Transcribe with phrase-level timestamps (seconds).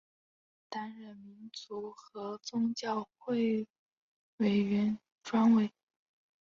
[0.03, 0.03] 并
[0.67, 3.67] 担任民族和宗教委
[4.39, 5.71] 员会专委。